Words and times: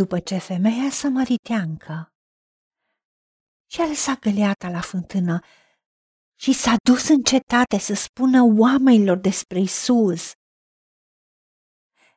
După 0.00 0.20
ce 0.20 0.38
femeia 0.38 0.90
sămăriteancă 0.90 2.12
și-a 3.70 3.86
lăsat 3.86 4.18
găleata 4.18 4.68
la 4.68 4.80
fântână 4.80 5.40
și 6.40 6.52
s-a 6.52 6.74
dus 6.88 7.08
în 7.08 7.22
cetate 7.22 7.78
să 7.78 7.94
spună 7.94 8.40
oamenilor 8.42 9.16
despre 9.16 9.58
Isus. 9.58 10.32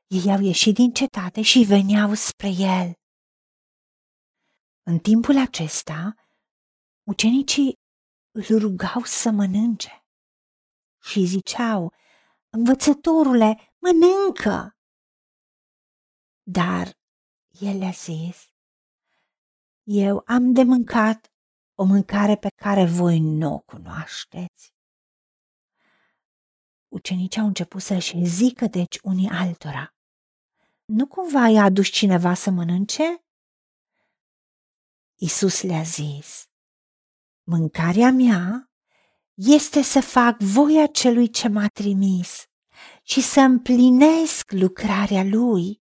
Ei 0.07 0.31
au 0.33 0.41
ieșit 0.41 0.73
din 0.73 0.91
cetate 0.93 1.41
și 1.41 1.59
veneau 1.59 2.13
spre 2.13 2.47
el. 2.47 2.93
În 4.83 4.99
timpul 4.99 5.37
acesta, 5.37 6.13
ucenicii 7.09 7.73
îl 8.31 8.59
rugau 8.59 9.03
să 9.03 9.29
mănânce 9.31 10.05
și 11.01 11.25
ziceau, 11.25 11.93
învățătorule, 12.49 13.73
mănâncă! 13.83 14.71
Dar 16.43 16.96
el 17.59 17.77
le-a 17.77 17.91
zis, 17.91 18.51
eu 19.83 20.23
am 20.25 20.53
de 20.53 20.63
mâncat 20.63 21.31
o 21.75 21.83
mâncare 21.83 22.35
pe 22.35 22.49
care 22.55 22.85
voi 22.85 23.19
nu 23.19 23.53
o 23.53 23.59
cunoașteți. 23.59 24.73
Ucenicii 26.87 27.41
au 27.41 27.47
început 27.47 27.81
să-și 27.81 28.25
zică 28.25 28.65
deci 28.65 28.99
unii 29.01 29.29
altora, 29.29 29.95
nu 30.85 31.07
cumva 31.07 31.47
i-a 31.47 31.63
adus 31.63 31.87
cineva 31.87 32.33
să 32.33 32.49
mănânce? 32.49 33.23
Isus 35.15 35.61
le-a 35.61 35.81
zis, 35.81 36.49
mâncarea 37.43 38.11
mea 38.11 38.71
este 39.33 39.81
să 39.81 40.01
fac 40.01 40.39
voia 40.39 40.87
celui 40.87 41.29
ce 41.29 41.47
m-a 41.47 41.67
trimis 41.67 42.45
și 43.03 43.21
să 43.21 43.39
împlinesc 43.39 44.51
lucrarea 44.51 45.23
lui. 45.23 45.81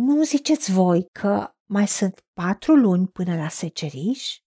Nu 0.00 0.24
ziceți 0.24 0.72
voi 0.72 1.06
că 1.12 1.54
mai 1.64 1.88
sunt 1.88 2.20
patru 2.32 2.74
luni 2.74 3.08
până 3.08 3.36
la 3.36 3.48
seceriș? 3.48 4.38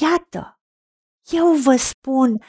Iată, 0.00 0.60
eu 1.30 1.54
vă 1.64 1.76
spun, 1.76 2.42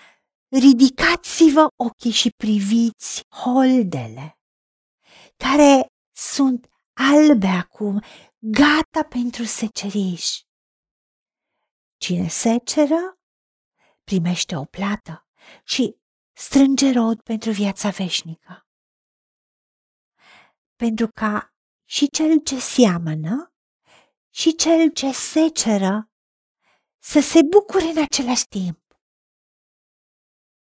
ridicați-vă 0.48 1.68
ochii 1.76 2.12
și 2.12 2.30
priviți 2.30 3.22
holdele, 3.44 4.38
care 5.38 5.88
sunt 6.16 6.70
albe 6.94 7.48
acum, 7.48 8.02
gata 8.40 9.04
pentru 9.10 9.44
seceriș. 9.44 10.42
Cine 11.98 12.28
seceră, 12.28 13.18
primește 14.04 14.56
o 14.56 14.64
plată 14.64 15.28
și 15.64 15.96
strânge 16.34 16.92
rod 16.92 17.22
pentru 17.22 17.52
viața 17.52 17.90
veșnică. 17.90 18.68
Pentru 20.84 21.08
ca 21.08 21.54
și 21.90 22.08
cel 22.08 22.40
ce 22.40 22.60
seamănă 22.60 23.54
și 24.30 24.56
cel 24.56 24.92
ce 24.92 25.12
seceră 25.12 26.12
să 27.00 27.20
se 27.20 27.40
bucure 27.50 27.84
în 27.86 28.02
același 28.02 28.46
timp. 28.48 28.82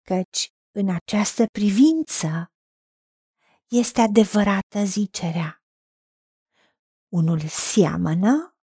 Căci 0.03 0.53
în 0.71 0.89
această 0.89 1.47
privință 1.53 2.53
este 3.67 4.01
adevărată 4.01 4.85
zicerea. 4.85 5.63
Unul 7.09 7.41
seamănă, 7.49 8.57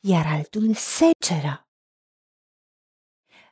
iar 0.00 0.26
altul 0.26 0.74
seceră. 0.74 1.68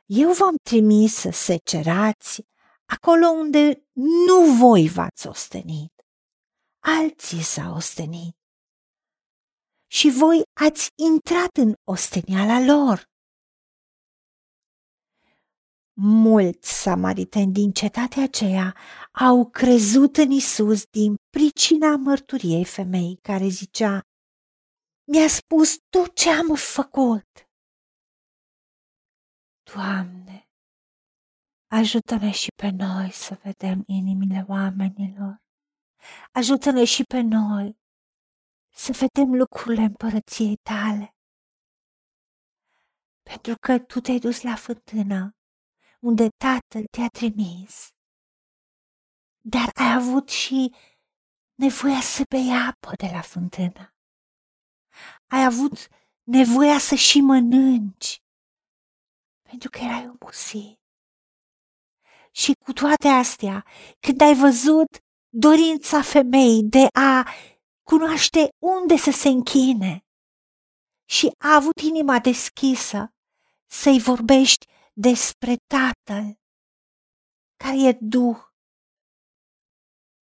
Eu 0.05 0.33
v-am 0.33 0.55
trimis 0.63 1.13
să 1.13 1.29
secerați 1.29 2.45
acolo 2.85 3.27
unde 3.27 3.87
nu 4.27 4.57
voi 4.59 4.87
v-ați 4.87 5.27
ostenit 5.27 5.98
alții 6.79 7.41
s-au 7.41 7.75
ostenit. 7.75 8.35
Și 9.91 10.09
voi 10.09 10.41
ați 10.65 10.89
intrat 10.95 11.57
în 11.57 11.73
osteniala 11.83 12.59
lor. 12.59 13.07
Mulți 16.01 16.81
samariteni 16.81 17.53
din 17.53 17.71
cetatea 17.71 18.23
aceea 18.23 18.75
au 19.11 19.49
crezut 19.49 20.17
în 20.17 20.31
Isus 20.31 20.85
din 20.85 21.15
pricina 21.29 21.95
mărturiei 21.95 22.65
femeii 22.65 23.19
care 23.21 23.47
zicea, 23.47 24.01
mi-a 25.11 25.27
spus 25.27 25.77
tot 25.89 26.15
ce 26.15 26.29
am 26.29 26.55
făcut. 26.55 27.27
Doamne, 29.73 30.47
ajută-ne 31.71 32.31
și 32.31 32.47
pe 32.55 32.69
noi 32.69 33.11
să 33.11 33.39
vedem 33.43 33.83
inimile 33.87 34.45
oamenilor 34.47 35.37
Ajută-ne 36.31 36.85
și 36.85 37.03
pe 37.03 37.19
noi 37.19 37.77
să 38.69 38.91
vedem 38.91 39.35
lucrurile 39.35 39.81
împărăției 39.81 40.55
tale. 40.55 41.15
Pentru 43.21 43.55
că 43.59 43.79
tu 43.79 43.99
te-ai 43.99 44.19
dus 44.19 44.41
la 44.41 44.55
fântână 44.55 45.33
unde 45.99 46.27
Tatăl 46.29 46.85
te-a 46.91 47.07
trimis, 47.07 47.87
dar 49.41 49.69
ai 49.73 49.93
avut 49.93 50.29
și 50.29 50.75
nevoia 51.55 52.01
să 52.01 52.23
bei 52.29 52.49
apă 52.67 52.91
de 52.95 53.09
la 53.11 53.21
fântână. 53.21 53.93
Ai 55.27 55.43
avut 55.45 55.87
nevoia 56.23 56.77
să 56.79 56.95
și 56.95 57.21
mănânci, 57.21 58.23
pentru 59.41 59.69
că 59.69 59.77
erai 59.79 60.07
obosit. 60.07 60.79
Și 62.31 62.53
cu 62.53 62.73
toate 62.73 63.07
astea, 63.07 63.65
când 63.99 64.21
ai 64.21 64.35
văzut 64.35 64.89
dorința 65.29 66.01
femeii 66.01 66.63
de 66.63 66.87
a 66.93 67.27
cunoaște 67.83 68.49
unde 68.57 68.95
să 68.95 69.11
se 69.11 69.27
închine 69.27 70.05
și 71.09 71.31
a 71.37 71.55
avut 71.55 71.79
inima 71.79 72.19
deschisă 72.19 73.13
să-i 73.65 73.99
vorbești 73.99 74.65
despre 74.93 75.55
Tatăl, 75.67 76.39
care 77.55 77.77
e 77.87 77.97
Duh. 78.01 78.37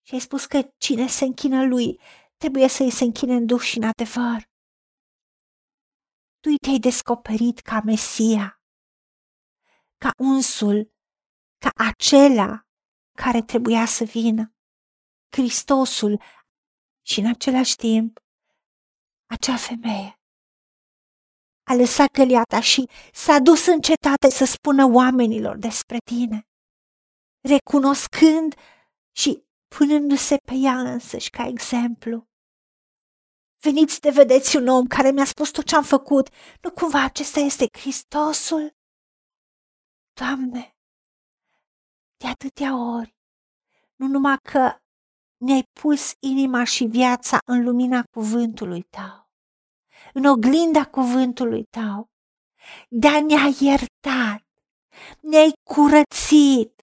Și 0.06 0.14
ai 0.14 0.20
spus 0.20 0.46
că 0.46 0.70
cine 0.78 1.08
se 1.08 1.26
închină 1.26 1.66
lui 1.66 2.00
trebuie 2.38 2.68
să-i 2.68 2.92
se 2.92 3.04
închine 3.04 3.34
în 3.34 3.46
Duh 3.46 3.62
și 3.62 3.78
în 3.78 3.84
adevăr. 3.84 4.50
Tu 6.40 6.50
te-ai 6.62 6.80
descoperit 6.80 7.60
ca 7.60 7.82
Mesia, 7.86 8.62
ca 9.98 10.12
unsul, 10.18 10.92
ca 11.58 11.70
acela 11.90 12.68
care 13.12 13.42
trebuia 13.42 13.86
să 13.86 14.04
vină. 14.04 14.57
Hristosul 15.30 16.22
și 17.02 17.20
în 17.20 17.28
același 17.28 17.76
timp 17.76 18.20
acea 19.26 19.58
femeie 19.58 20.18
a 21.64 21.74
lăsat 21.74 22.08
căliata 22.12 22.62
și 22.62 22.90
s-a 23.14 23.40
dus 23.40 23.66
în 23.66 23.80
cetate 23.82 24.30
să 24.30 24.46
spună 24.46 24.86
oamenilor 24.86 25.58
despre 25.58 25.98
tine, 26.06 26.48
recunoscând 27.48 28.56
și 29.12 29.44
punându-se 29.68 30.38
pe 30.46 30.54
ea 30.54 30.80
însăși 30.80 31.30
ca 31.30 31.48
exemplu. 31.48 32.28
Veniți 33.60 34.00
de 34.00 34.10
vedeți 34.10 34.56
un 34.56 34.68
om 34.68 34.86
care 34.88 35.12
mi-a 35.12 35.26
spus 35.26 35.52
tot 35.52 35.66
ce 35.66 35.76
am 35.76 35.84
făcut, 35.84 36.30
nu 36.62 36.72
cumva 36.72 37.04
acesta 37.04 37.40
este 37.40 37.68
Hristosul? 37.80 38.76
Doamne, 40.14 40.76
de 42.18 42.28
atâtea 42.28 42.76
ori, 42.76 43.16
nu 43.96 44.08
numai 44.08 44.38
că 44.42 44.82
ne-ai 45.38 45.64
pus 45.82 46.14
inima 46.20 46.64
și 46.64 46.86
viața 46.86 47.38
în 47.46 47.64
lumina 47.64 48.04
cuvântului 48.04 48.82
tău, 48.82 49.30
în 50.14 50.26
oglinda 50.26 50.86
cuvântului 50.86 51.64
tău, 51.64 52.10
dar 52.90 53.22
ne-ai 53.22 53.58
iertat, 53.60 54.46
ne-ai 55.22 55.54
curățit, 55.64 56.82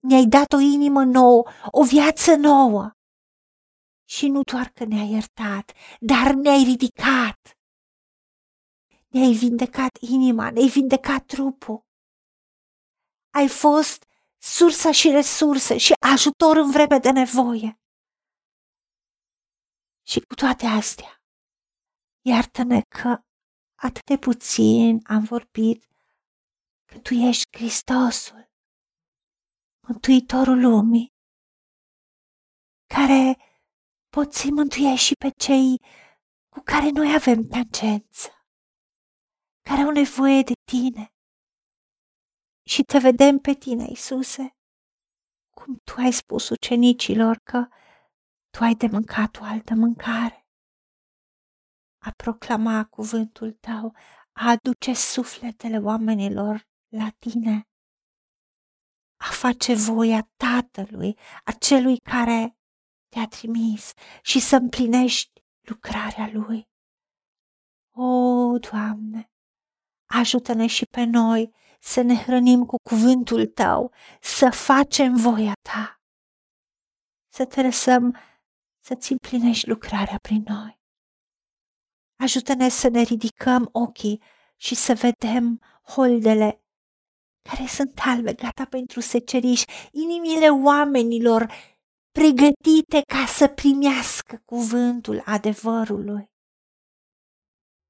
ne-ai 0.00 0.26
dat 0.26 0.52
o 0.52 0.58
inimă 0.58 1.04
nouă, 1.04 1.44
o 1.70 1.84
viață 1.84 2.34
nouă. 2.34 2.90
Și 4.08 4.28
nu 4.28 4.42
doar 4.42 4.68
că 4.68 4.84
ne-ai 4.84 5.10
iertat, 5.10 5.72
dar 6.00 6.32
ne-ai 6.32 6.62
ridicat. 6.64 7.56
Ne-ai 9.08 9.32
vindecat 9.32 9.96
inima, 10.00 10.50
ne-ai 10.50 10.68
vindecat 10.68 11.24
trupul. 11.24 11.84
Ai 13.30 13.48
fost 13.48 14.06
sursa 14.42 14.92
și 14.92 15.10
resurse 15.10 15.78
și 15.78 15.92
ajutor 16.14 16.56
în 16.56 16.70
vreme 16.70 16.98
de 16.98 17.10
nevoie. 17.10 17.80
Și 20.06 20.20
cu 20.20 20.34
toate 20.34 20.66
astea, 20.66 21.22
iartă-ne 22.20 22.80
că 22.82 23.20
atât 23.74 24.04
de 24.04 24.16
puțin 24.18 25.00
am 25.04 25.24
vorbit 25.24 25.88
că 26.84 26.98
Tu 26.98 27.14
ești 27.14 27.56
Hristosul, 27.56 28.50
Mântuitorul 29.88 30.60
lumii, 30.60 31.12
care 32.94 33.36
poți 34.08 34.50
mântuia 34.50 34.96
și 34.96 35.14
pe 35.14 35.30
cei 35.36 35.80
cu 36.48 36.60
care 36.64 36.90
noi 36.90 37.14
avem 37.14 37.46
tangență, 37.48 38.28
care 39.68 39.80
au 39.80 39.90
nevoie 39.90 40.42
de 40.42 40.52
Tine 40.70 41.11
și 42.72 42.82
te 42.82 42.98
vedem 42.98 43.38
pe 43.38 43.52
tine, 43.52 43.86
Isuse, 43.90 44.56
cum 45.56 45.80
tu 45.84 45.94
ai 45.96 46.12
spus 46.12 46.48
ucenicilor 46.48 47.36
că 47.42 47.66
tu 48.50 48.62
ai 48.62 48.74
de 48.74 48.86
mâncat 48.86 49.38
o 49.40 49.44
altă 49.44 49.74
mâncare. 49.74 50.46
A 51.98 52.10
proclama 52.16 52.84
cuvântul 52.84 53.52
tău, 53.52 53.96
a 54.32 54.50
aduce 54.50 54.92
sufletele 54.94 55.78
oamenilor 55.78 56.66
la 56.88 57.08
tine, 57.18 57.68
a 59.16 59.30
face 59.30 59.74
voia 59.74 60.28
Tatălui, 60.36 61.18
a 61.44 61.52
celui 61.52 61.96
care 61.98 62.56
te-a 63.08 63.26
trimis 63.26 63.92
și 64.22 64.40
să 64.40 64.56
împlinești 64.56 65.42
lucrarea 65.60 66.30
Lui. 66.32 66.68
O, 67.94 68.58
Doamne, 68.58 69.30
ajută-ne 70.06 70.66
și 70.66 70.86
pe 70.86 71.04
noi 71.04 71.60
să 71.82 72.00
ne 72.00 72.14
hrănim 72.14 72.64
cu 72.64 72.76
cuvântul 72.90 73.46
Tău, 73.46 73.92
să 74.20 74.50
facem 74.50 75.16
voia 75.16 75.52
Ta, 75.62 76.00
să 77.32 77.44
te 77.46 77.62
lăsăm 77.62 78.16
să-ți 78.84 79.12
împlinești 79.12 79.68
lucrarea 79.68 80.18
prin 80.22 80.44
noi. 80.46 80.80
Ajută-ne 82.16 82.68
să 82.68 82.88
ne 82.88 83.02
ridicăm 83.02 83.68
ochii 83.72 84.22
și 84.56 84.74
să 84.74 84.94
vedem 84.94 85.60
holdele 85.82 86.62
care 87.48 87.66
sunt 87.66 88.00
albe, 88.04 88.32
gata 88.32 88.64
pentru 88.64 89.00
seceriș, 89.00 89.62
inimile 89.90 90.48
oamenilor 90.48 91.52
pregătite 92.10 93.02
ca 93.06 93.26
să 93.26 93.48
primească 93.48 94.42
cuvântul 94.44 95.22
adevărului. 95.24 96.30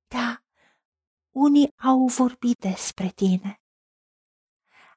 Da, 0.09 0.43
unii 1.31 1.73
au 1.77 2.07
vorbit 2.07 2.59
despre 2.59 3.09
tine, 3.09 3.62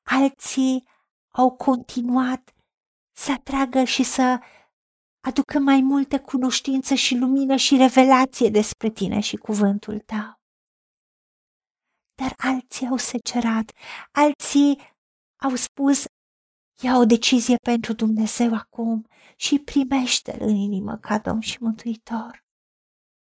alții 0.06 0.88
au 1.28 1.56
continuat 1.56 2.56
să 3.18 3.32
atragă 3.32 3.84
și 3.84 4.04
să 4.04 4.40
aducă 5.20 5.60
mai 5.60 5.82
multe 5.82 6.20
cunoștință 6.20 6.94
și 6.94 7.16
lumină 7.16 7.56
și 7.56 7.78
revelație 7.78 8.50
despre 8.50 8.90
tine 8.90 9.20
și 9.20 9.36
cuvântul 9.36 10.00
tău. 10.00 10.40
Dar 12.16 12.34
alții 12.38 12.88
au 12.88 12.98
secerat, 12.98 13.72
alții 14.12 14.94
au 15.42 15.56
spus, 15.56 16.06
ia 16.84 16.98
o 16.98 17.06
decizie 17.06 17.56
pentru 17.56 17.94
Dumnezeu 17.94 18.54
acum 18.54 19.08
și 19.36 19.60
primește-L 19.60 20.42
în 20.42 20.56
inimă 20.56 20.98
ca 20.98 21.20
Domn 21.20 21.42
și 21.42 21.58
Mântuitor. 21.62 22.44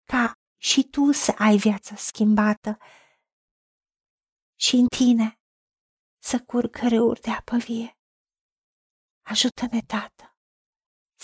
Ca 0.04 0.32
și 0.56 0.82
tu 0.82 1.12
să 1.12 1.34
ai 1.38 1.56
viața 1.56 1.96
schimbată 1.96 2.78
și 4.60 4.76
în 4.76 4.86
tine 4.86 5.38
să 6.30 6.36
curg 6.50 6.74
râuri 6.76 7.20
de 7.20 7.30
apă 7.30 7.56
vie. 7.56 7.98
Ajută-ne, 9.32 9.80
Tată, 9.92 10.36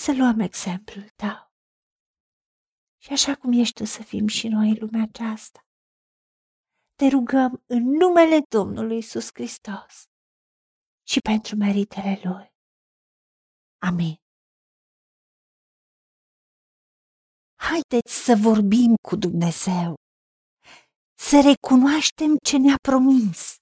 să 0.03 0.11
luăm 0.19 0.39
exemplul 0.41 1.09
Tău. 1.09 1.53
Și 3.03 3.13
așa 3.13 3.35
cum 3.35 3.53
ești 3.53 3.75
tu 3.75 3.85
să 3.85 4.03
fim 4.03 4.27
și 4.27 4.49
noi 4.49 4.69
în 4.69 4.77
lumea 4.81 5.03
aceasta. 5.03 5.61
Te 6.99 7.07
rugăm 7.09 7.63
în 7.67 7.83
numele 8.03 8.39
Domnului 8.57 8.97
Isus 8.97 9.29
Hristos 9.33 9.95
și 11.11 11.19
pentru 11.21 11.57
meritele 11.57 12.21
Lui. 12.25 12.47
Amin. 13.89 14.17
Haideți 17.69 18.15
să 18.25 18.33
vorbim 18.49 18.95
cu 19.09 19.17
Dumnezeu, 19.17 19.95
să 21.29 21.37
recunoaștem 21.51 22.37
ce 22.49 22.57
ne-a 22.59 22.77
promis 22.89 23.62